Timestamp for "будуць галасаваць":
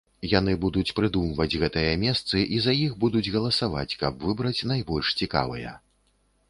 3.05-3.91